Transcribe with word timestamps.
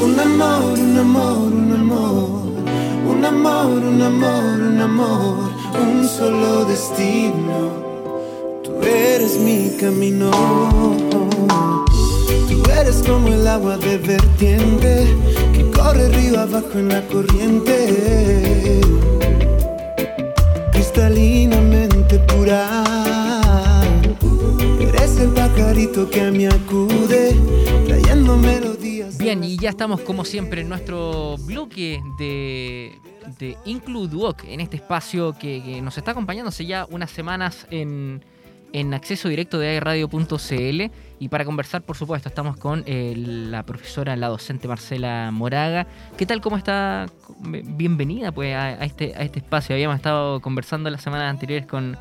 Un 0.00 0.18
amor, 0.20 0.78
un 0.78 0.96
amor, 0.96 1.52
un 1.52 1.72
amor. 1.72 2.28
Un 3.10 3.24
amor, 3.24 3.66
un 3.66 4.00
amor, 4.00 4.60
un 4.60 4.80
amor. 4.80 5.50
Un 5.74 6.08
solo 6.08 6.64
destino. 6.64 7.58
Tú 8.62 8.72
eres 8.82 9.36
mi 9.38 9.76
camino. 9.76 10.30
Tú 12.48 12.62
eres 12.80 13.02
como 13.06 13.26
el 13.28 13.46
agua 13.46 13.76
de 13.76 13.98
vertiente 13.98 15.06
que 15.52 15.70
corre 15.72 16.08
río 16.10 16.40
abajo 16.40 16.74
en 16.74 16.88
la 16.90 17.04
corriente. 17.08 18.47
Estamos 29.78 30.00
como 30.00 30.24
siempre 30.24 30.62
en 30.62 30.68
nuestro 30.68 31.36
bloque 31.46 32.02
de, 32.18 32.98
de 33.38 33.56
Include 33.64 34.16
Walk, 34.16 34.42
en 34.48 34.58
este 34.58 34.74
espacio 34.74 35.34
que, 35.38 35.62
que 35.62 35.80
nos 35.80 35.96
está 35.96 36.10
acompañando 36.10 36.48
hace 36.48 36.66
ya 36.66 36.84
unas 36.90 37.12
semanas 37.12 37.64
en, 37.70 38.24
en 38.72 38.92
acceso 38.92 39.28
directo 39.28 39.56
de 39.60 39.68
airradio.cl 39.68 40.82
y 41.20 41.28
para 41.28 41.44
conversar, 41.44 41.82
por 41.82 41.96
supuesto, 41.96 42.28
estamos 42.28 42.56
con 42.56 42.82
eh, 42.86 43.14
la 43.16 43.62
profesora, 43.62 44.16
la 44.16 44.26
docente 44.26 44.66
Marcela 44.66 45.30
Moraga. 45.30 45.86
¿Qué 46.16 46.26
tal? 46.26 46.40
¿Cómo 46.40 46.56
está? 46.56 47.06
Bienvenida 47.38 48.32
pues 48.32 48.56
a, 48.56 48.64
a 48.64 48.84
este, 48.84 49.14
a 49.14 49.22
este 49.22 49.38
espacio. 49.38 49.76
Habíamos 49.76 49.94
estado 49.94 50.40
conversando 50.40 50.90
las 50.90 51.02
semanas 51.02 51.30
anteriores 51.30 51.68
con 51.68 51.96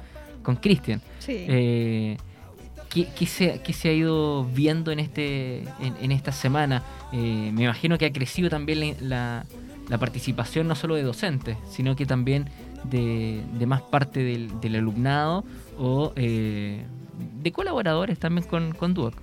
con 0.47 0.55
Cristian. 0.55 1.01
Sí. 1.19 1.45
Eh, 1.45 2.17
¿qué, 2.89 3.25
se, 3.25 3.89
ha 3.89 3.91
ido 3.91 4.45
viendo 4.45 4.91
en, 4.91 4.99
este, 4.99 5.63
esta 6.01 6.31
semana? 6.31 6.83
Eh, 7.11 7.51
me 7.53 7.63
imagino 7.63 7.97
que 7.97 8.05
ha 8.05 8.11
crecido 8.11 8.49
también 8.49 8.95
la, 9.01 9.45
participación 9.99 10.67
no 10.67 10.75
solo 10.75 10.95
de 10.95 11.03
docentes, 11.03 11.57
sino 11.69 11.95
que 11.95 12.05
también 12.05 12.49
de, 12.83 13.43
más 13.65 13.81
parte 13.81 14.23
del, 14.23 14.59
del 14.59 14.75
alumnado 14.75 15.43
o 15.77 16.13
eh, 16.15 16.83
de 17.41 17.51
colaboradores 17.51 18.19
también 18.19 18.47
con, 18.47 18.73
con 18.73 18.93
Duoc. 18.93 19.15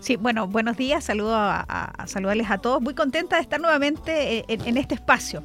Sí, 0.00 0.16
bueno, 0.16 0.46
buenos 0.48 0.78
días, 0.78 1.04
saludo 1.04 1.34
a, 1.34 1.60
a- 1.68 1.84
a 1.84 2.06
saludarles 2.06 2.50
a 2.50 2.56
todos. 2.56 2.80
Muy 2.80 2.94
contenta 2.94 3.36
de 3.36 3.42
estar 3.42 3.60
nuevamente 3.60 4.38
eh, 4.38 4.44
en, 4.48 4.78
este 4.78 4.94
espacio, 4.94 5.42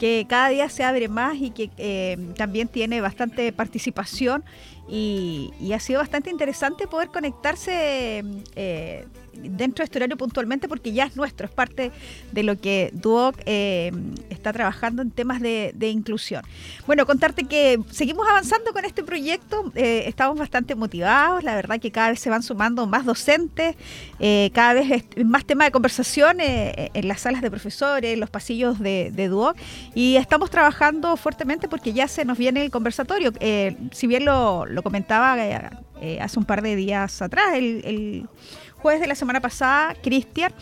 que 0.00 0.26
cada 0.28 0.48
día 0.48 0.68
se 0.68 0.82
abre 0.82 1.06
más 1.06 1.36
y 1.40 1.50
que 1.50 1.70
eh, 1.78 2.18
también 2.36 2.66
tiene 2.66 3.00
bastante 3.00 3.52
participación 3.52 4.44
y, 4.88 5.52
ha 5.72 5.78
sido 5.78 6.00
bastante 6.00 6.28
interesante 6.30 6.86
poder 6.86 7.08
conectarse 7.08 8.24
eh, 8.56 9.06
dentro 9.32 9.82
de 9.82 9.84
este 9.84 9.98
horario 9.98 10.16
puntualmente 10.18 10.68
porque 10.68 10.92
ya 10.92 11.04
es 11.04 11.16
nuestro, 11.16 11.46
es 11.46 11.52
parte 11.52 11.92
de 12.32 12.42
lo 12.42 12.60
que 12.60 12.90
Duoc 12.92 13.36
está 13.46 14.52
trabajando 14.52 15.00
en 15.00 15.10
temas 15.10 15.40
de, 15.40 15.72
inclusión. 15.88 16.42
Bueno, 16.86 17.06
contarte 17.06 17.44
que 17.44 17.78
seguimos 17.90 18.28
avanzando 18.28 18.72
con 18.72 18.84
este 18.84 19.02
proyecto, 19.02 19.72
estamos 19.74 20.38
bastante 20.38 20.74
motivados, 20.74 21.42
la 21.42 21.54
verdad 21.54 21.80
que 21.80 21.90
cada 21.90 22.10
vez 22.10 22.20
se 22.20 22.28
van 22.28 22.42
sumando 22.42 22.86
más 22.86 23.06
docentes, 23.06 23.76
eh, 24.20 24.50
cada 24.52 24.74
vez 24.74 25.04
es 25.16 25.24
más 25.24 25.44
tema 25.44 25.64
de 25.64 25.70
conversación 25.70 26.40
eh, 26.40 26.90
en 26.94 27.08
las 27.08 27.20
salas 27.20 27.42
de 27.42 27.50
profesores, 27.50 28.12
en 28.12 28.20
los 28.20 28.30
pasillos 28.30 28.78
de, 28.78 29.10
de 29.12 29.28
Duoc 29.28 29.56
y 29.94 30.16
estamos 30.16 30.50
trabajando 30.50 31.16
fuertemente 31.16 31.68
porque 31.68 31.92
ya 31.92 32.08
se 32.08 32.24
nos 32.24 32.38
viene 32.38 32.62
el 32.62 32.70
conversatorio. 32.70 33.32
Eh, 33.40 33.76
si 33.92 34.06
bien 34.06 34.24
lo, 34.24 34.64
comentaba 34.82 35.38
eh, 35.38 35.70
eh, 36.00 36.18
hace 36.20 36.38
un 36.38 36.44
par 36.44 36.62
de 36.62 36.76
días 36.76 37.22
atrás, 37.22 37.54
el, 37.54 38.28
jueves 38.76 39.00
de 39.00 39.06
la 39.06 39.14
semana 39.14 39.40
pasada, 39.40 39.94
Cristian, 40.02 40.52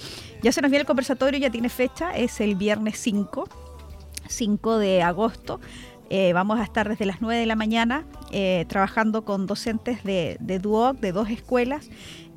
ya 0.42 0.52
se 0.52 0.60
nos 0.60 0.70
viene 0.70 0.82
el 0.82 0.86
conversatorio, 0.86 1.40
ya 1.40 1.50
tiene 1.50 1.70
fecha, 1.70 2.10
es 2.10 2.38
el 2.42 2.54
viernes 2.54 2.98
5, 2.98 3.48
5 4.28 4.78
de 4.78 5.02
agosto. 5.02 5.58
Eh, 6.10 6.32
vamos 6.32 6.58
a 6.58 6.64
estar 6.64 6.88
desde 6.88 7.06
las 7.06 7.22
9 7.22 7.40
de 7.40 7.46
la 7.46 7.54
mañana 7.54 8.04
eh, 8.32 8.66
trabajando 8.68 9.24
con 9.24 9.46
docentes 9.46 10.02
de, 10.02 10.36
de 10.40 10.58
Duoc, 10.58 10.98
de 10.98 11.12
dos 11.12 11.30
escuelas, 11.30 11.88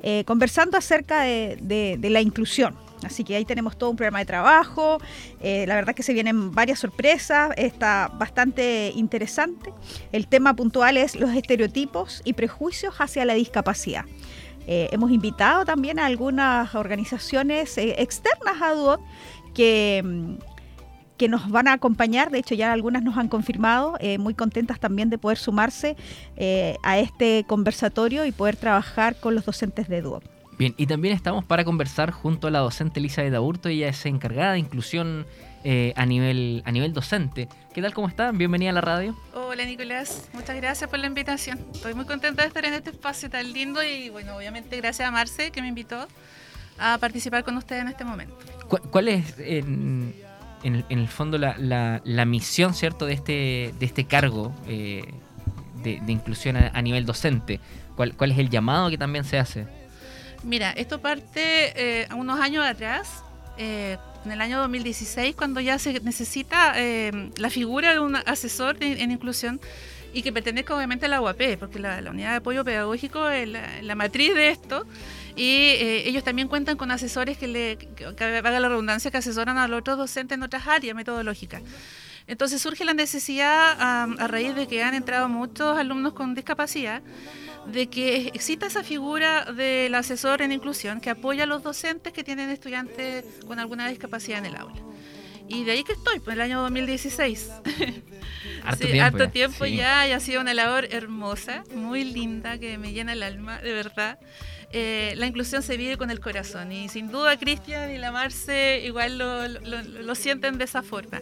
eh, 0.06 0.22
conversando 0.26 0.76
acerca 0.76 1.22
de, 1.22 1.98
la 1.98 2.20
inclusión. 2.20 2.76
Así 3.02 3.24
que 3.24 3.36
ahí 3.36 3.46
tenemos 3.46 3.78
todo 3.78 3.88
un 3.88 3.96
programa 3.96 4.18
de 4.18 4.26
trabajo. 4.26 4.98
eh, 5.40 5.64
la 5.66 5.76
verdad 5.76 5.94
que 5.94 6.02
se 6.02 6.12
vienen 6.12 6.52
varias 6.52 6.78
sorpresas. 6.78 7.52
Está 7.56 8.08
bastante 8.18 8.92
interesante. 8.94 9.72
El 10.12 10.26
tema 10.26 10.54
puntual 10.54 10.98
es 10.98 11.16
los 11.16 11.34
estereotipos 11.34 12.20
y 12.22 12.34
prejuicios 12.34 12.94
hacia 12.98 13.24
la 13.24 13.32
discapacidad. 13.32 14.04
Eh, 14.66 14.90
hemos 14.92 15.10
invitado 15.10 15.64
también 15.64 15.98
a 15.98 16.04
algunas 16.04 16.74
organizaciones 16.74 17.78
externas 17.78 18.60
a 18.60 18.74
Duoc 18.74 19.00
que, 19.54 20.02
mm, 20.04 20.34
que 21.16 21.28
nos 21.28 21.48
van 21.50 21.68
a 21.68 21.74
acompañar. 21.74 22.30
De 22.30 22.38
hecho, 22.38 22.54
ya 22.54 22.72
algunas 22.72 23.02
nos 23.02 23.16
han 23.16 23.28
confirmado. 23.28 23.96
eh, 24.00 24.18
muy 24.18 24.34
contentas 24.34 24.80
también 24.80 25.10
de 25.10 25.18
poder 25.18 25.38
sumarse 25.38 25.96
eh, 26.36 26.76
a 26.82 26.98
este 26.98 27.44
conversatorio 27.46 28.24
y 28.26 28.32
poder 28.32 28.56
trabajar 28.56 29.16
con 29.20 29.34
los 29.34 29.44
docentes 29.44 29.88
de 29.88 30.02
Duoc. 30.02 30.24
Bien, 30.58 30.74
y 30.76 30.86
también 30.86 31.14
estamos 31.14 31.44
para 31.44 31.64
conversar 31.64 32.10
junto 32.12 32.46
a 32.46 32.50
la 32.50 32.60
docente 32.60 33.00
Elizabeth 33.00 33.34
Aburto, 33.34 33.68
ella 33.68 33.88
es 33.88 34.06
encargada 34.06 34.52
de 34.52 34.60
inclusión 34.60 35.26
eh, 35.64 35.92
a, 35.96 36.06
nivel, 36.06 36.62
a 36.64 36.70
nivel 36.70 36.92
docente. 36.92 37.48
¿Qué 37.74 37.82
tal? 37.82 37.92
¿Cómo 37.92 38.06
está? 38.06 38.30
Bienvenida 38.30 38.70
a 38.70 38.74
la 38.74 38.80
radio. 38.80 39.16
Hola 39.34 39.64
Nicolás, 39.64 40.28
muchas 40.32 40.54
gracias 40.56 40.88
por 40.88 41.00
la 41.00 41.08
invitación. 41.08 41.58
Estoy 41.74 41.94
muy 41.94 42.04
contenta 42.04 42.42
de 42.42 42.48
estar 42.48 42.64
en 42.64 42.74
este 42.74 42.90
espacio 42.90 43.28
tan 43.30 43.52
lindo 43.52 43.82
y 43.82 44.10
bueno, 44.10 44.36
obviamente 44.36 44.76
gracias 44.76 45.08
a 45.08 45.10
Marce 45.10 45.50
que 45.50 45.60
me 45.60 45.66
invitó 45.68 46.06
a 46.78 46.98
participar 46.98 47.42
con 47.44 47.56
ustedes 47.56 47.82
en 47.82 47.88
este 47.88 48.04
momento. 48.04 48.36
¿Cu- 48.68 48.78
¿Cuál 48.90 49.08
es 49.08 49.34
en, 49.38 50.14
en 50.64 50.76
el, 50.76 50.84
en 50.88 50.98
el 50.98 51.08
fondo 51.08 51.38
la, 51.38 51.56
la- 51.58 52.00
la 52.04 52.24
misión, 52.24 52.74
cierto, 52.74 53.06
de 53.06 53.12
este, 53.14 53.74
de 53.78 53.86
este 53.86 54.04
cargo 54.04 54.52
eh, 54.66 55.04
de, 55.82 56.00
de 56.00 56.12
inclusión 56.12 56.56
a, 56.56 56.82
nivel 56.82 57.06
docente? 57.06 57.60
¿Cuál, 57.96 58.14
¿Cuál 58.14 58.32
es 58.32 58.38
el 58.38 58.50
llamado 58.50 58.90
que 58.90 58.98
también 58.98 59.24
se 59.24 59.38
hace? 59.38 59.66
Mira, 60.42 60.72
esto 60.72 61.00
parte 61.00 61.40
eh, 62.02 62.08
unos 62.16 62.40
años 62.40 62.64
atrás, 62.66 63.22
eh, 63.56 63.96
en 64.24 64.32
el 64.32 64.40
año 64.40 64.58
2016, 64.58 65.36
cuando 65.36 65.60
ya 65.60 65.78
se 65.78 66.00
necesita 66.00 66.72
eh, 66.76 67.30
la 67.36 67.50
figura 67.50 67.92
de 67.92 68.00
un 68.00 68.16
asesor 68.16 68.76
en 68.80 69.10
inclusión 69.10 69.60
y 70.14 70.22
que 70.22 70.32
pertenezca 70.32 70.74
obviamente 70.74 71.06
a 71.06 71.08
la 71.08 71.20
UAP, 71.20 71.58
porque 71.58 71.78
la, 71.78 72.00
unidad 72.08 72.30
de 72.30 72.36
apoyo 72.36 72.64
pedagógico 72.64 73.28
es 73.28 73.48
la, 73.48 73.94
matriz 73.94 74.34
de 74.34 74.48
esto. 74.48 74.86
Y 75.36 75.42
eh, 75.42 76.08
ellos 76.08 76.22
también 76.22 76.46
cuentan 76.46 76.76
con 76.76 76.92
asesores 76.92 77.36
que, 77.36 77.48
le, 77.48 77.76
que, 77.76 78.14
la 78.16 78.68
redundancia, 78.68 79.10
que 79.10 79.16
asesoran 79.16 79.58
a 79.58 79.66
los 79.66 79.80
otros 79.80 79.98
docentes 79.98 80.36
en 80.36 80.44
otras 80.44 80.66
áreas 80.68 80.94
metodológicas. 80.94 81.62
Entonces 82.26 82.62
surge 82.62 82.84
la 82.84 82.94
necesidad, 82.94 83.76
a 83.78 84.28
raíz 84.28 84.54
de 84.54 84.66
que 84.66 84.82
han 84.82 84.94
entrado 84.94 85.28
muchos 85.28 85.76
alumnos 85.76 86.14
con 86.14 86.34
discapacidad, 86.34 87.02
de 87.66 87.88
que 87.88 88.28
exista 88.28 88.66
esa 88.66 88.82
figura 88.82 89.44
del 89.52 89.94
asesor 89.94 90.42
en 90.42 90.52
inclusión 90.52 91.00
que 91.00 91.10
apoya 91.10 91.44
a 91.44 91.46
los 91.46 91.62
docentes 91.62 92.12
que 92.12 92.22
tienen 92.22 92.50
estudiantes 92.50 93.24
con 93.46 93.58
alguna 93.58 93.88
discapacidad 93.88 94.38
en 94.38 94.46
el 94.46 94.56
aula. 94.56 94.93
Y 95.48 95.64
de 95.64 95.72
ahí 95.72 95.84
que 95.84 95.92
estoy, 95.92 96.20
pues 96.20 96.34
el 96.34 96.40
año 96.40 96.60
2016. 96.62 97.50
Harto 98.64 98.84
Sí, 98.86 98.92
tiempo. 98.92 99.04
harto 99.04 99.24
ya. 99.24 99.30
tiempo 99.30 99.64
Sí. 99.66 99.76
ya 99.76 100.08
y 100.08 100.12
ha 100.12 100.20
sido 100.20 100.40
una 100.40 100.54
labor 100.54 100.86
hermosa, 100.90 101.64
muy 101.74 102.02
linda, 102.04 102.58
que 102.58 102.78
me 102.78 102.92
llena 102.92 103.12
el 103.12 103.22
alma, 103.22 103.58
de 103.58 103.72
verdad. 103.72 104.18
Eh, 104.72 105.12
la 105.16 105.26
inclusión 105.26 105.62
se 105.62 105.76
vive 105.76 105.96
con 105.98 106.10
el 106.10 106.18
corazón 106.18 106.72
y 106.72 106.88
sin 106.88 107.10
duda 107.12 107.38
Cristian 107.38 107.90
y 107.92 107.98
la 107.98 108.10
Marce 108.10 108.82
igual 108.84 109.18
lo, 109.18 109.46
lo- 109.46 109.82
lo 109.82 110.14
sienten 110.14 110.56
de 110.58 110.64
esa 110.64 110.82
forma. 110.82 111.20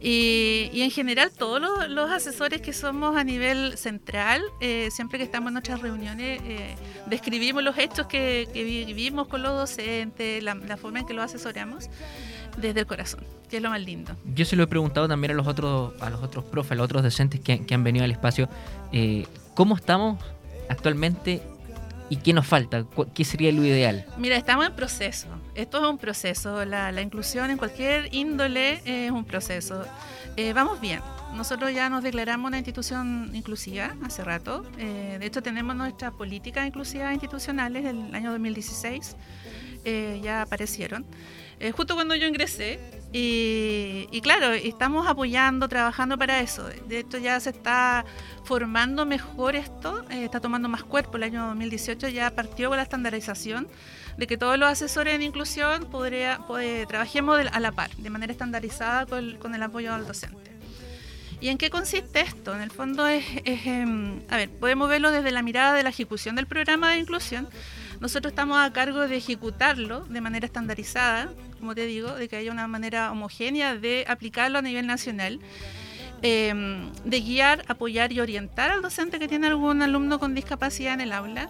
Y, 0.00 0.70
y 0.72 0.82
en 0.82 0.90
general 0.92 1.32
todos 1.36 1.60
los, 1.60 1.88
los 1.90 2.08
asesores 2.10 2.62
que 2.62 2.72
somos 2.72 3.16
a 3.16 3.24
nivel 3.24 3.76
central, 3.76 4.40
eh, 4.60 4.90
siempre 4.92 5.18
que 5.18 5.24
estamos 5.24 5.48
en 5.48 5.54
nuestras 5.54 5.80
reuniones, 5.82 6.40
eh, 6.44 6.76
describimos 7.06 7.64
los 7.64 7.76
hechos 7.76 8.06
que, 8.06 8.48
que 8.52 8.62
vivimos 8.62 9.26
con 9.26 9.42
los 9.42 9.52
docentes, 9.56 10.42
la, 10.44 10.54
la 10.54 10.76
forma 10.76 11.00
en 11.00 11.06
que 11.06 11.14
los 11.14 11.24
asesoramos, 11.24 11.90
desde 12.60 12.80
el 12.80 12.86
corazón, 12.86 13.20
que 13.50 13.56
es 13.58 13.62
lo 13.62 13.70
más 13.70 13.80
lindo. 13.80 14.14
Yo 14.34 14.44
se 14.44 14.56
lo 14.56 14.62
he 14.64 14.66
preguntado 14.66 15.08
también 15.08 15.30
a 15.32 15.34
los 15.34 15.46
otros, 15.46 15.92
a 16.00 16.10
los 16.10 16.22
otros 16.22 16.44
profes, 16.44 16.72
a 16.72 16.74
los 16.76 16.84
otros 16.84 17.02
docentes 17.02 17.40
que, 17.40 17.64
que 17.64 17.74
han 17.74 17.84
venido 17.84 18.04
al 18.04 18.10
espacio, 18.10 18.48
eh, 18.92 19.26
¿cómo 19.54 19.76
estamos 19.76 20.22
actualmente 20.68 21.42
y 22.10 22.16
qué 22.16 22.32
nos 22.32 22.46
falta? 22.46 22.84
¿Cu- 22.84 23.06
¿Qué 23.14 23.24
sería 23.24 23.52
lo 23.52 23.62
ideal? 23.64 24.06
Mira, 24.16 24.36
estamos 24.36 24.66
en 24.66 24.72
proceso. 24.74 25.26
Esto 25.54 25.82
es 25.84 25.90
un 25.90 25.98
proceso. 25.98 26.64
La, 26.64 26.90
la 26.92 27.02
inclusión 27.02 27.50
en 27.50 27.58
cualquier 27.58 28.14
índole 28.14 28.80
es 28.84 29.10
un 29.10 29.24
proceso. 29.24 29.84
Eh, 30.36 30.52
vamos 30.52 30.80
bien. 30.80 31.00
Nosotros 31.34 31.74
ya 31.74 31.90
nos 31.90 32.02
declaramos 32.02 32.48
una 32.48 32.56
institución 32.56 33.30
inclusiva 33.34 33.94
hace 34.02 34.24
rato. 34.24 34.64
Eh, 34.78 35.18
de 35.20 35.26
hecho, 35.26 35.42
tenemos 35.42 35.76
nuestras 35.76 36.12
políticas 36.14 36.66
inclusivas 36.66 37.12
institucionales 37.12 37.84
del 37.84 38.14
año 38.14 38.30
2016. 38.30 39.16
Eh, 39.88 40.20
ya 40.22 40.42
aparecieron. 40.42 41.06
Eh, 41.60 41.72
justo 41.72 41.94
cuando 41.94 42.14
yo 42.14 42.26
ingresé. 42.26 42.78
Y, 43.10 44.06
y 44.10 44.20
claro, 44.20 44.52
estamos 44.52 45.06
apoyando, 45.06 45.66
trabajando 45.66 46.18
para 46.18 46.40
eso. 46.40 46.68
De 46.86 46.98
hecho, 46.98 47.16
ya 47.16 47.40
se 47.40 47.50
está 47.50 48.04
formando 48.44 49.06
mejor 49.06 49.56
esto, 49.56 50.04
eh, 50.10 50.24
está 50.24 50.40
tomando 50.40 50.68
más 50.68 50.84
cuerpo. 50.84 51.16
El 51.16 51.22
año 51.22 51.46
2018 51.46 52.08
ya 52.08 52.30
partió 52.30 52.68
con 52.68 52.76
la 52.76 52.82
estandarización 52.82 53.66
de 54.18 54.26
que 54.26 54.36
todos 54.36 54.58
los 54.58 54.68
asesores 54.68 55.14
en 55.14 55.22
inclusión 55.22 55.86
podría, 55.86 56.40
pues, 56.46 56.86
trabajemos 56.86 57.40
a 57.50 57.60
la 57.60 57.72
par, 57.72 57.90
de 57.96 58.10
manera 58.10 58.32
estandarizada 58.32 59.06
con, 59.06 59.38
con 59.38 59.54
el 59.54 59.62
apoyo 59.62 59.94
al 59.94 60.06
docente. 60.06 60.58
¿Y 61.40 61.48
en 61.48 61.58
qué 61.58 61.70
consiste 61.70 62.20
esto? 62.20 62.54
En 62.54 62.62
el 62.62 62.70
fondo 62.70 63.06
es, 63.06 63.24
em, 63.44 64.20
a 64.28 64.36
ver, 64.36 64.50
podemos 64.50 64.88
verlo 64.88 65.12
desde 65.12 65.30
la 65.30 65.42
mirada 65.42 65.72
de 65.72 65.82
la 65.82 65.90
ejecución 65.90 66.34
del 66.34 66.46
programa 66.46 66.90
de 66.90 66.98
inclusión. 66.98 67.48
Nosotros 68.00 68.32
estamos 68.32 68.58
a 68.58 68.72
cargo 68.72 69.08
de 69.08 69.16
ejecutarlo 69.16 70.00
de 70.04 70.20
manera 70.20 70.46
estandarizada, 70.46 71.28
como 71.58 71.74
te 71.74 71.86
digo, 71.86 72.14
de 72.14 72.28
que 72.28 72.36
haya 72.36 72.52
una 72.52 72.68
manera 72.68 73.10
homogénea 73.10 73.76
de 73.76 74.04
aplicarlo 74.08 74.58
a 74.58 74.62
nivel 74.62 74.86
nacional. 74.86 75.40
Em, 76.20 76.90
de 77.04 77.20
guiar, 77.20 77.64
apoyar 77.68 78.12
y 78.12 78.18
orientar 78.18 78.72
al 78.72 78.82
docente 78.82 79.20
que 79.20 79.28
tiene 79.28 79.46
algún 79.46 79.82
alumno 79.82 80.18
con 80.18 80.34
discapacidad 80.34 80.94
en 80.94 81.00
el 81.00 81.12
aula 81.12 81.48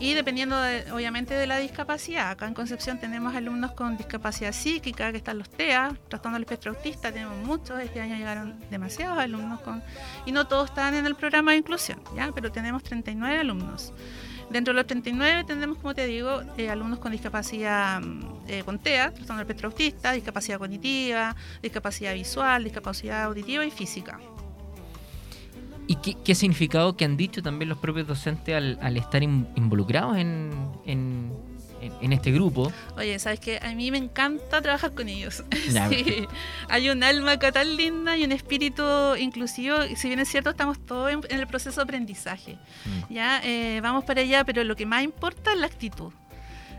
y 0.00 0.14
dependiendo 0.14 0.56
obviamente 0.92 1.34
de 1.34 1.46
la 1.46 1.58
discapacidad. 1.58 2.30
Acá 2.30 2.48
en 2.48 2.54
Concepción 2.54 2.98
tenemos 2.98 3.36
alumnos 3.36 3.72
con 3.72 3.96
discapacidad 3.96 4.52
psíquica, 4.52 5.12
que 5.12 5.18
están 5.18 5.38
los 5.38 5.48
TEA, 5.48 5.94
tratando 6.08 6.36
el 6.36 6.42
espectro 6.42 6.72
autista, 6.72 7.12
tenemos 7.12 7.36
muchos, 7.46 7.80
este 7.80 8.00
año 8.00 8.16
llegaron 8.16 8.58
demasiados 8.70 9.18
alumnos 9.18 9.60
con 9.60 9.84
y 10.26 10.32
no 10.32 10.48
todos 10.48 10.70
están 10.70 10.94
en 10.94 11.06
el 11.06 11.14
programa 11.14 11.52
de 11.52 11.58
inclusión, 11.58 12.00
¿ya? 12.16 12.32
pero 12.34 12.50
tenemos 12.50 12.82
39 12.82 13.38
alumnos. 13.38 13.92
Dentro 14.50 14.72
de 14.72 14.76
los 14.76 14.86
39 14.86 15.44
tenemos, 15.44 15.78
como 15.78 15.94
te 15.94 16.06
digo, 16.06 16.40
eh, 16.56 16.70
alumnos 16.70 16.98
con 16.98 17.12
discapacidad 17.12 18.00
mm, 18.00 18.20
eh, 18.48 18.62
con 18.64 18.78
TEA, 18.78 19.12
tratando 19.12 19.34
el 19.34 19.40
espectro 19.40 19.68
autista, 19.68 20.12
discapacidad 20.12 20.58
cognitiva, 20.58 21.36
discapacidad 21.62 22.14
visual, 22.14 22.64
discapacidad 22.64 23.24
auditiva 23.24 23.66
y 23.66 23.70
física. 23.70 24.18
¿Y 25.86 25.96
qué, 25.96 26.34
significado 26.34 26.96
que 26.96 27.06
han 27.06 27.16
dicho 27.16 27.42
también 27.42 27.70
los 27.70 27.78
propios 27.78 28.06
docentes 28.06 28.54
al, 28.54 28.96
estar 28.98 29.22
involucrados 29.22 30.18
en, 30.18 31.32
este 32.12 32.32
grupo? 32.32 32.72
Oye, 32.96 33.18
sabes 33.18 33.40
que 33.40 33.58
a 33.62 33.74
mí 33.74 33.90
me 33.90 33.98
encanta 33.98 34.60
trabajar 34.60 34.92
con 34.92 35.08
ellos. 35.08 35.44
Hay 36.68 36.90
un 36.90 37.02
alma 37.02 37.32
acá 37.32 37.52
tan 37.52 37.76
linda 37.76 38.16
y 38.16 38.24
un 38.24 38.32
espíritu 38.32 38.82
inclusivo. 39.16 39.78
Si 39.96 40.08
bien 40.08 40.20
es 40.20 40.28
cierto, 40.28 40.50
estamos 40.50 40.84
todos 40.84 41.12
en, 41.12 41.40
el 41.40 41.46
proceso 41.46 41.80
de 41.80 41.84
aprendizaje. 41.84 42.58
Mm. 42.84 43.14
Ya 43.14 43.40
eh, 43.44 43.80
vamos 43.82 44.04
para 44.04 44.22
allá, 44.22 44.44
pero 44.44 44.64
lo 44.64 44.76
que 44.76 44.86
más 44.86 45.02
importa 45.02 45.52
es 45.52 45.58
la 45.58 45.66
actitud. 45.66 46.12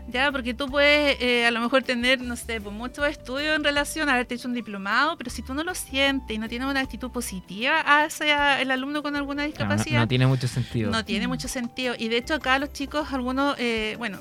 Ya, 0.08 0.32
porque 0.32 0.54
tú 0.54 0.68
puedes 0.68 1.20
eh, 1.20 1.46
a 1.46 1.50
lo 1.50 1.60
mejor 1.60 1.82
tener, 1.82 2.20
no 2.20 2.34
sé, 2.34 2.60
pues, 2.60 2.74
muchos 2.74 3.06
estudios 3.06 3.54
en 3.54 3.62
relación 3.62 4.08
a 4.08 4.14
haberte 4.14 4.34
hecho 4.34 4.48
un 4.48 4.54
diplomado, 4.54 5.16
pero 5.16 5.30
si 5.30 5.42
tú 5.42 5.54
no 5.54 5.62
lo 5.62 5.74
sientes 5.74 6.34
y 6.34 6.38
no 6.38 6.48
tienes 6.48 6.68
una 6.68 6.80
actitud 6.80 7.10
positiva 7.10 7.80
hacia 7.80 8.60
el 8.60 8.70
alumno 8.70 9.02
con 9.02 9.14
alguna 9.14 9.44
discapacidad. 9.44 10.00
No, 10.00 10.08
tiene 10.08 10.26
mucho 10.26 10.48
sentido. 10.48 10.90
No 10.90 11.04
tiene 11.04 11.28
mucho 11.28 11.48
sentido. 11.48 11.94
Y 11.96 12.08
de 12.08 12.16
hecho, 12.16 12.34
acá 12.34 12.58
los 12.58 12.72
chicos, 12.72 13.12
algunos, 13.12 13.56
eh, 13.58 13.94
bueno, 13.98 14.18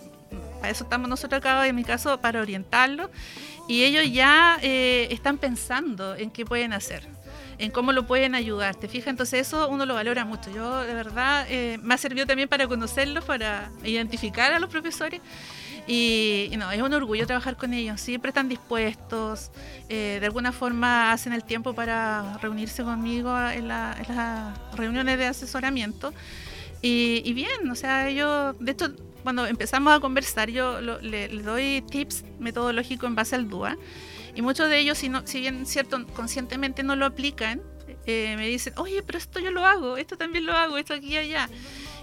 para 0.60 0.72
eso 0.72 0.84
estamos 0.84 1.10
nosotros 1.10 1.40
acá, 1.40 1.68
en 1.68 1.76
mi 1.76 1.84
caso, 1.84 2.20
para 2.20 2.42
orientarlos. 2.42 3.10
Y 3.68 3.84
ellos 3.84 4.12
ya 4.12 4.58
eh, 4.62 5.08
están 5.12 5.38
pensando 5.38 6.16
en 6.16 6.32
qué 6.32 6.46
pueden 6.46 6.74
hacer 6.74 7.08
en 7.60 7.72
cómo 7.72 7.92
lo 7.92 8.08
pueden 8.08 8.36
ayudar. 8.36 8.76
¿Te 8.76 8.88
fijas? 8.88 9.10
Entonces 9.10 9.46
eso 9.46 9.68
uno 9.68 9.86
lo 9.86 9.94
valora 9.94 10.24
mucho. 10.24 10.50
Yo 10.50 10.80
de 10.80 10.94
verdad 10.94 11.46
me 11.82 11.94
ha 11.94 11.98
servido 11.98 12.26
también 12.26 12.48
para 12.48 12.66
conocerlos, 12.70 13.26
para 13.26 13.70
identificar 13.84 14.54
a 14.54 14.60
los 14.60 14.70
profesores 14.70 15.20
y, 15.92 16.52
no, 16.56 16.72
es 16.72 16.80
un 16.84 16.94
orgullo 16.94 17.26
trabajar 17.26 17.58
con 17.58 17.74
ellos. 17.74 18.00
Siempre 18.00 18.30
están 18.30 18.48
dispuestos, 18.48 19.50
eh, 19.90 20.18
de 20.20 20.26
alguna 20.28 20.52
forma 20.52 21.12
hacen 21.12 21.34
el 21.34 21.44
tiempo 21.44 21.74
para 21.74 22.38
reunirse 22.38 22.84
conmigo 22.84 23.36
en, 23.50 23.68
las 23.68 23.98
reuniones 24.76 25.18
de 25.18 25.26
asesoramiento. 25.26 26.14
Y, 26.84 27.34
bien, 27.34 27.70
o 27.72 27.76
sea, 27.76 28.08
ellos, 28.08 28.56
de 28.60 28.72
hecho, 28.72 28.94
cuando 29.24 29.46
empezamos 29.46 29.96
a 29.96 30.00
conversar, 30.00 30.50
yo 30.50 30.80
les 30.82 31.44
doy 31.44 31.84
tips 31.90 32.24
metodológicos 32.40 33.08
en 33.08 33.16
base 33.16 33.36
al 33.36 33.50
DUA. 33.50 33.78
Y 34.36 34.42
muchos 34.42 34.70
de 34.70 34.80
ellos, 34.80 34.98
si, 34.98 35.10
no, 35.10 35.26
si 35.26 35.42
bien 35.42 35.66
cierto, 35.66 36.06
conscientemente 36.08 36.84
no 36.84 36.96
lo 36.96 37.06
aplican, 37.06 37.62
eh, 38.06 38.36
me 38.38 38.48
dicen, 38.48 38.74
oye, 38.78 39.02
pero 39.04 39.18
esto 39.18 39.40
yo 39.40 39.52
lo 39.52 39.66
hago, 39.66 39.98
esto 39.98 40.18
también 40.18 40.46
lo 40.46 40.54
hago, 40.54 40.78
esto 40.78 40.94
aquí 40.94 41.14
y 41.14 41.18
allá 41.18 41.50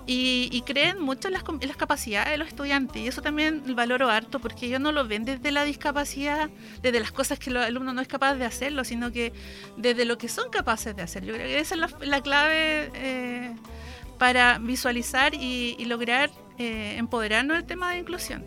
y, 0.06 0.62
creen 0.64 1.00
mucho 1.00 1.28
en 1.28 1.34
las, 1.34 1.76
capacidades 1.76 2.30
de 2.30 2.38
los 2.38 2.48
estudiantes 2.48 3.02
y 3.02 3.08
eso 3.08 3.22
también 3.22 3.74
valoro 3.74 4.08
harto 4.08 4.38
porque 4.38 4.66
ellos 4.66 4.80
no 4.80 4.92
lo 4.92 5.06
ven 5.06 5.24
desde 5.24 5.50
la 5.50 5.64
discapacidad, 5.64 6.48
desde 6.80 7.00
las 7.00 7.10
cosas 7.10 7.38
que 7.38 7.50
el 7.50 7.56
alumno 7.56 7.92
no 7.92 8.00
es 8.00 8.08
capaz 8.08 8.34
de 8.34 8.44
hacerlo, 8.44 8.84
sino 8.84 9.10
que 9.10 9.32
desde 9.76 10.04
lo 10.04 10.16
que 10.16 10.28
son 10.28 10.50
capaces 10.50 10.94
de 10.94 11.02
hacer. 11.02 11.24
Yo 11.24 11.34
creo 11.34 11.46
que 11.46 11.58
esa 11.58 11.74
es 11.74 11.80
la, 12.00 12.20
clave 12.20 12.90
eh, 12.94 13.56
para 14.18 14.58
visualizar 14.58 15.34
y, 15.34 15.84
lograr 15.86 16.30
eh, 16.58 16.96
empoderarnos 16.96 17.56
del 17.56 17.66
tema 17.66 17.92
de 17.92 17.98
inclusión 17.98 18.44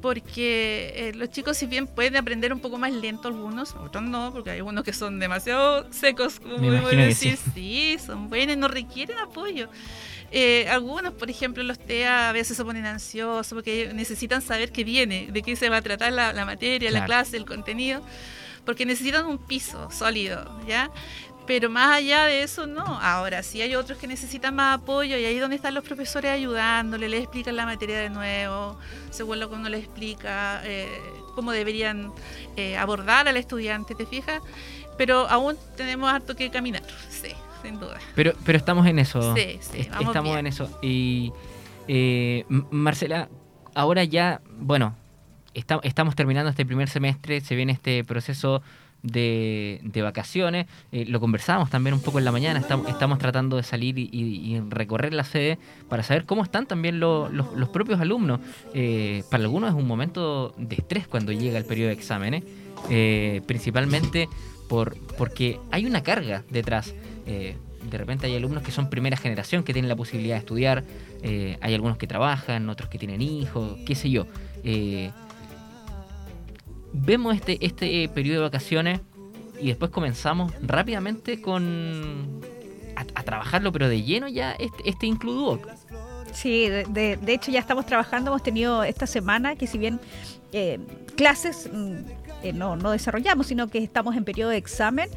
porque 0.00 0.92
eh, 0.94 1.12
los 1.14 1.30
chicos 1.30 1.56
si 1.56 1.66
bien 1.66 1.86
pueden 1.86 2.16
aprender 2.16 2.52
un 2.52 2.60
poco 2.60 2.78
más 2.78 2.92
lento 2.92 3.28
algunos, 3.28 3.74
otros 3.74 4.04
no, 4.04 4.32
porque 4.32 4.50
hay 4.50 4.60
unos 4.60 4.84
que 4.84 4.92
son 4.92 5.18
demasiado 5.18 5.92
secos, 5.92 6.40
como 6.40 6.56
podemos 6.58 6.90
decir, 6.90 7.36
sí. 7.54 7.96
son 8.04 8.28
buenos, 8.28 8.56
no 8.56 8.68
requieren 8.68 9.18
apoyo. 9.18 9.68
Eh, 10.30 10.68
algunos, 10.68 11.14
por 11.14 11.30
ejemplo, 11.30 11.62
los 11.62 11.78
TEA 11.78 12.28
a 12.28 12.32
veces 12.32 12.56
se 12.56 12.64
ponen 12.64 12.84
ansiosos 12.84 13.52
porque 13.54 13.90
necesitan 13.94 14.42
saber 14.42 14.70
qué 14.70 14.84
viene, 14.84 15.28
de 15.32 15.42
qué 15.42 15.56
se 15.56 15.68
va 15.68 15.78
a 15.78 15.82
tratar 15.82 16.12
la, 16.12 16.44
materia, 16.44 16.90
la 16.90 17.04
clase, 17.06 17.36
el 17.36 17.46
contenido, 17.46 18.02
porque 18.64 18.84
necesitan 18.84 19.26
un 19.26 19.38
piso 19.38 19.90
sólido, 19.90 20.60
¿ya? 20.68 20.90
Pero 21.48 21.70
más 21.70 21.96
allá 21.96 22.26
de 22.26 22.42
eso, 22.42 22.66
no. 22.66 22.84
Ahora, 22.84 23.42
sí 23.42 23.62
hay 23.62 23.74
otros 23.74 23.96
que 23.98 24.06
necesitan 24.06 24.54
más 24.54 24.78
apoyo 24.78 25.16
y 25.16 25.24
ahí 25.24 25.34
es 25.34 25.40
donde 25.40 25.56
están 25.56 25.74
los 25.74 25.82
profesores 25.82 26.30
ayudándole, 26.30 27.08
les 27.08 27.22
explican 27.22 27.56
la 27.56 27.64
materia 27.64 27.98
de 27.98 28.10
nuevo, 28.10 28.78
según 29.10 29.40
lo 29.40 29.48
que 29.48 29.54
uno 29.54 29.70
les 29.70 29.84
explica, 29.84 30.60
eh, 30.64 31.00
cómo 31.34 31.52
deberían 31.52 32.12
eh, 32.56 32.76
abordar 32.76 33.28
al 33.28 33.38
estudiante, 33.38 33.94
¿te 33.94 34.04
fijas? 34.04 34.42
Pero 34.98 35.26
aún 35.30 35.56
tenemos 35.74 36.12
harto 36.12 36.36
que 36.36 36.50
caminar, 36.50 36.82
sí 37.08 37.34
sin 37.62 37.80
duda. 37.80 37.98
Pero, 38.14 38.34
pero 38.44 38.58
estamos 38.58 38.86
en 38.86 38.98
eso. 38.98 39.34
Sí, 39.34 39.58
sí, 39.60 39.80
Estamos 39.80 40.36
en 40.36 40.46
eso. 40.46 40.78
Y 40.82 41.32
eh, 41.88 42.44
Marcela, 42.70 43.30
ahora 43.74 44.04
ya, 44.04 44.42
bueno, 44.58 44.94
estamos 45.54 46.14
terminando 46.14 46.50
este 46.50 46.66
primer 46.66 46.90
semestre, 46.90 47.40
se 47.40 47.56
viene 47.56 47.72
este 47.72 48.04
proceso 48.04 48.62
de, 49.02 50.00
vacaciones. 50.02 50.66
Eh, 50.92 51.04
lo 51.06 51.20
conversábamos 51.20 51.70
también 51.70 51.94
un 51.94 52.00
poco 52.00 52.18
en 52.18 52.24
la 52.24 52.32
mañana. 52.32 52.60
Estamos, 52.60 53.18
tratando 53.18 53.56
de 53.56 53.62
salir 53.62 53.98
y, 53.98 54.60
recorrer 54.68 55.14
la 55.14 55.24
sede 55.24 55.58
para 55.88 56.02
saber 56.02 56.24
cómo 56.24 56.42
están 56.42 56.66
también 56.66 57.00
los, 57.00 57.30
propios 57.72 58.00
alumnos. 58.00 58.40
Eh, 58.74 59.22
para 59.30 59.44
algunos 59.44 59.70
es 59.70 59.76
un 59.76 59.86
momento 59.86 60.54
de 60.56 60.76
estrés 60.76 61.06
cuando 61.06 61.32
llega 61.32 61.58
el 61.58 61.64
periodo 61.64 61.88
de 61.88 61.94
exámenes, 61.94 62.44
principalmente 63.46 64.28
por, 64.68 64.96
porque 65.16 65.58
hay 65.70 65.86
una 65.86 66.02
carga 66.02 66.44
detrás. 66.50 66.94
Eh, 67.26 67.56
de 67.90 67.98
repente 67.98 68.26
hay 68.26 68.36
alumnos 68.36 68.62
que 68.62 68.70
son 68.70 68.90
primera 68.90 69.16
generación, 69.16 69.62
que 69.64 69.72
tienen 69.72 69.88
la 69.88 69.96
posibilidad 69.96 70.34
de 70.34 70.40
estudiar, 70.40 70.84
eh, 71.22 71.56
hay 71.60 71.74
algunos 71.74 71.96
que 71.96 72.06
trabajan, 72.06 72.68
otros 72.68 72.88
que 72.88 72.98
tienen 72.98 73.22
hijos, 73.22 73.78
qué 73.86 73.94
sé 73.94 74.10
yo. 74.10 74.26
Eh, 74.64 75.10
vemos 76.92 77.34
este, 77.34 77.64
este 77.64 78.08
periodo 78.08 78.40
de 78.40 78.44
vacaciones 78.44 79.00
y 79.60 79.68
después 79.68 79.90
comenzamos 79.90 80.52
rápidamente 80.62 81.40
con 81.40 82.40
a, 82.96 83.22
trabajarlo, 83.22 83.70
pero 83.72 83.88
de 83.88 84.02
lleno 84.02 84.28
ya 84.28 84.52
este, 84.52 84.88
este 84.88 85.06
Includuoc. 85.06 85.66
Sí, 86.32 86.68
de, 86.68 87.18
hecho 87.26 87.50
ya 87.50 87.60
estamos 87.60 87.86
trabajando, 87.86 88.30
hemos 88.30 88.42
tenido 88.42 88.82
esta 88.82 89.06
semana 89.06 89.56
que 89.56 89.66
si 89.66 89.78
bien 89.78 90.00
clases 91.16 91.68
mm, 91.72 92.56
no, 92.56 92.76
no 92.76 92.90
desarrollamos, 92.90 93.46
sino 93.46 93.68
que 93.68 93.78
estamos 93.78 94.16
en 94.16 94.24
periodo 94.24 94.50
de 94.50 94.56
examen, 94.56 95.08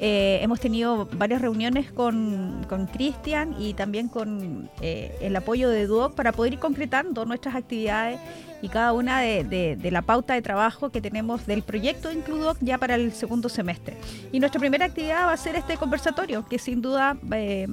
eh, 0.00 0.38
hemos 0.42 0.60
tenido 0.60 1.08
varias 1.12 1.42
reuniones 1.42 1.90
con 1.90 2.64
Cristian 2.92 3.56
y 3.60 3.74
también 3.74 4.08
con 4.08 4.70
eh, 4.80 5.16
el 5.20 5.34
apoyo 5.34 5.68
de 5.68 5.86
Duoc 5.86 6.14
para 6.14 6.30
poder 6.32 6.52
ir 6.52 6.58
concretando 6.60 7.24
nuestras 7.24 7.56
actividades 7.56 8.20
y 8.60 8.68
cada 8.68 8.92
una 8.92 9.20
de, 9.20 9.78
la 9.90 10.02
pauta 10.02 10.34
de 10.34 10.42
trabajo 10.42 10.90
que 10.90 11.00
tenemos 11.00 11.46
del 11.46 11.62
proyecto 11.62 12.08
de 12.08 12.14
Includoc 12.14 12.58
ya 12.60 12.78
para 12.78 12.96
el 12.96 13.12
segundo 13.12 13.48
semestre. 13.48 13.96
Y 14.32 14.40
nuestra 14.40 14.58
primera 14.58 14.86
actividad 14.86 15.26
va 15.26 15.32
a 15.32 15.36
ser 15.36 15.56
este 15.56 15.76
conversatorio, 15.76 16.46
que 16.46 16.58
sin 16.58 16.82
duda 16.82 17.16
eh, 17.32 17.68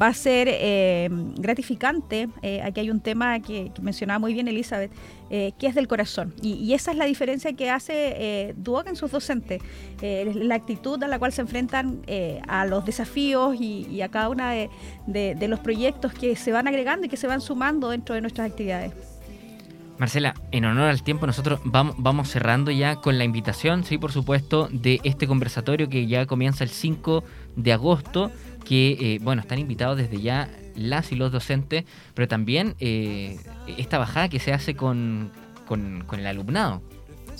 va 0.00 0.08
a 0.08 0.14
ser 0.14 0.48
eh, 0.50 1.08
gratificante. 1.10 2.28
Eh, 2.42 2.62
aquí 2.62 2.80
hay 2.80 2.90
un 2.90 3.00
tema 3.00 3.40
que, 3.40 3.72
mencionaba 3.80 4.18
muy 4.18 4.34
bien 4.34 4.46
Elizabeth, 4.48 4.92
que 5.30 5.66
es 5.66 5.76
del 5.76 5.86
corazón. 5.86 6.34
Y, 6.42 6.74
esa 6.74 6.90
es 6.90 6.96
la 6.96 7.04
diferencia 7.04 7.52
que 7.52 7.70
hace 7.70 8.52
Duoc 8.56 8.88
en 8.88 8.96
sus 8.96 9.12
docentes, 9.12 9.62
la 10.02 10.56
actitud 10.56 11.00
a 11.04 11.06
la 11.06 11.20
cual 11.20 11.32
se 11.32 11.40
enfrentan 11.40 12.02
a 12.48 12.66
los 12.66 12.84
desafíos 12.84 13.56
y, 13.60 14.02
a 14.02 14.08
cada 14.08 14.28
uno 14.28 14.44
de, 14.48 14.68
de 15.36 15.48
los 15.48 15.60
proyectos 15.60 16.12
que 16.12 16.34
se 16.34 16.50
van 16.50 16.66
agregando 16.66 17.06
y 17.06 17.08
que 17.08 17.16
se 17.16 17.28
van 17.28 17.40
sumando 17.40 17.90
dentro 17.90 18.16
de 18.16 18.22
nuestras 18.22 18.50
actividades. 18.50 19.09
Marcela, 20.00 20.32
en 20.50 20.64
honor 20.64 20.88
al 20.88 21.02
tiempo, 21.02 21.26
nosotros 21.26 21.60
vamos, 21.62 21.94
vamos 21.98 22.30
cerrando 22.30 22.70
ya 22.70 22.96
con 22.96 23.18
la 23.18 23.24
invitación, 23.24 23.84
sí, 23.84 23.98
por 23.98 24.12
supuesto, 24.12 24.66
de 24.72 24.98
este 25.04 25.26
conversatorio 25.26 25.90
que 25.90 26.06
ya 26.06 26.24
comienza 26.24 26.64
el 26.64 26.70
5 26.70 27.22
de 27.56 27.72
agosto, 27.74 28.32
que, 28.64 28.96
eh, 28.98 29.18
bueno, 29.20 29.42
están 29.42 29.58
invitados 29.58 29.98
desde 29.98 30.22
ya 30.22 30.48
las 30.74 31.12
y 31.12 31.16
los 31.16 31.32
docentes, 31.32 31.84
pero 32.14 32.28
también 32.28 32.76
eh, 32.80 33.38
esta 33.76 33.98
bajada 33.98 34.30
que 34.30 34.38
se 34.38 34.54
hace 34.54 34.74
con, 34.74 35.32
con, 35.66 36.02
con 36.06 36.18
el 36.18 36.26
alumnado. 36.26 36.80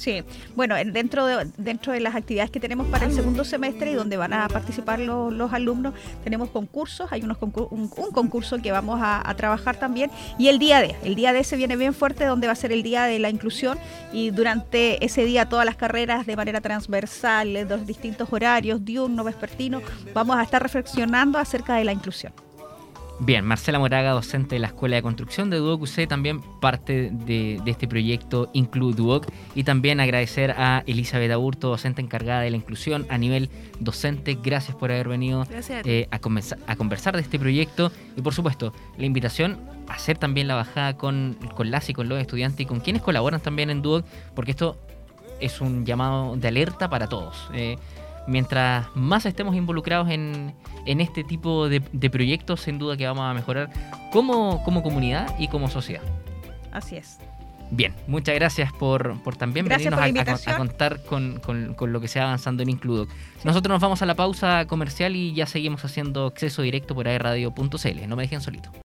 Sí, 0.00 0.24
bueno, 0.56 0.76
dentro 0.76 1.26
de, 1.26 1.50
dentro 1.58 1.92
de 1.92 2.00
las 2.00 2.14
actividades 2.14 2.50
que 2.50 2.58
tenemos 2.58 2.86
para 2.86 3.04
el 3.04 3.12
segundo 3.12 3.44
semestre 3.44 3.90
y 3.90 3.94
donde 3.94 4.16
van 4.16 4.32
a 4.32 4.48
participar 4.48 4.98
los, 4.98 5.52
alumnos, 5.52 5.92
tenemos 6.24 6.48
concursos, 6.48 7.12
hay 7.12 7.20
unos 7.22 7.36
un, 7.42 7.86
concurso 7.86 8.62
que 8.62 8.72
vamos 8.72 8.98
a, 9.02 9.34
trabajar 9.36 9.76
también. 9.76 10.10
Y 10.38 10.48
el 10.48 10.58
día 10.58 10.80
de, 10.80 10.96
el 11.04 11.16
día 11.16 11.34
de 11.34 11.44
se 11.44 11.58
viene 11.58 11.76
bien 11.76 11.92
fuerte 11.92 12.24
donde 12.24 12.46
va 12.46 12.54
a 12.54 12.56
ser 12.56 12.72
el 12.72 12.82
día 12.82 13.04
de 13.04 13.18
la 13.18 13.28
inclusión. 13.28 13.76
Y 14.10 14.30
durante 14.30 15.04
ese 15.04 15.26
día 15.26 15.50
todas 15.50 15.66
las 15.66 15.76
carreras 15.76 16.24
de 16.24 16.34
manera 16.34 16.62
transversal, 16.62 17.52
los 17.68 17.86
distintos 17.86 18.32
horarios, 18.32 18.82
diurno, 18.82 19.22
vespertino, 19.22 19.82
vamos 20.14 20.38
a 20.38 20.42
estar 20.42 20.62
reflexionando 20.62 21.38
acerca 21.38 21.74
de 21.74 21.84
la 21.84 21.92
inclusión. 21.92 22.32
Bien, 23.22 23.44
Marcela 23.44 23.78
Moraga, 23.78 24.12
docente 24.12 24.54
de 24.54 24.60
la 24.60 24.68
Escuela 24.68 24.96
de 24.96 25.02
Construcción 25.02 25.50
de 25.50 25.58
Duoc 25.58 25.82
UC, 25.82 26.08
también 26.08 26.40
parte 26.40 27.10
de, 27.12 27.60
este 27.66 27.86
proyecto 27.86 28.48
Include 28.54 28.96
Duoc. 28.96 29.26
Y 29.54 29.64
también 29.64 30.00
agradecer 30.00 30.52
a 30.52 30.82
Elizabeth 30.86 31.30
Aburto, 31.30 31.68
docente 31.68 32.00
encargada 32.00 32.40
de 32.40 32.50
la 32.50 32.56
inclusión 32.56 33.06
a 33.10 33.18
nivel 33.18 33.50
docente. 33.78 34.38
Gracias 34.42 34.74
por 34.74 34.90
haber 34.90 35.08
venido 35.08 35.46
eh, 35.84 36.08
a, 36.10 36.16
a, 36.16 36.76
conversar 36.76 37.14
de 37.14 37.20
este 37.20 37.38
proyecto. 37.38 37.92
Y 38.16 38.22
por 38.22 38.32
supuesto, 38.32 38.72
la 38.96 39.04
invitación 39.04 39.58
a 39.86 39.94
hacer 39.94 40.16
también 40.16 40.48
la 40.48 40.54
bajada 40.54 40.96
con, 40.96 41.36
con 41.54 41.70
las 41.70 41.90
y 41.90 41.92
con 41.92 42.08
los 42.08 42.18
estudiantes 42.18 42.60
y 42.60 42.64
con 42.64 42.80
quienes 42.80 43.02
colaboran 43.02 43.42
también 43.42 43.68
en 43.68 43.82
Duoc, 43.82 44.06
porque 44.34 44.52
esto 44.52 44.78
es 45.40 45.60
un 45.60 45.84
llamado 45.84 46.36
de 46.36 46.48
alerta 46.48 46.88
para 46.88 47.06
todos. 47.06 47.50
Eh, 47.52 47.76
mientras 48.30 48.86
más 48.94 49.26
estemos 49.26 49.56
involucrados 49.56 50.08
en, 50.08 50.54
este 50.86 51.24
tipo 51.24 51.68
de, 51.68 51.80
proyectos, 52.10 52.60
sin 52.60 52.78
duda 52.78 52.96
que 52.96 53.06
vamos 53.06 53.24
a 53.24 53.34
mejorar 53.34 53.70
como, 54.12 54.62
comunidad 54.64 55.34
y 55.38 55.48
como 55.48 55.68
sociedad. 55.68 56.02
Así 56.72 56.96
es. 56.96 57.18
Bien, 57.72 57.94
muchas 58.06 58.34
gracias 58.34 58.72
por, 58.72 59.20
también 59.36 59.66
venirnos 59.68 60.46
a, 60.48 60.56
contar 60.56 61.02
con, 61.04 61.40
lo 61.80 62.00
que 62.00 62.08
se 62.08 62.18
va 62.18 62.26
avanzando 62.26 62.62
en 62.62 62.70
Includo. 62.70 63.06
Nosotros 63.44 63.72
nos 63.72 63.80
vamos 63.80 64.00
a 64.02 64.06
la 64.06 64.14
pausa 64.14 64.66
comercial 64.66 65.14
y 65.14 65.34
ya 65.34 65.46
seguimos 65.46 65.84
haciendo 65.84 66.26
acceso 66.26 66.62
directo 66.62 66.94
por 66.94 67.06
aerradio.cl. 67.06 68.08
No 68.08 68.16
me 68.16 68.22
dejen 68.22 68.40
solito. 68.40 68.70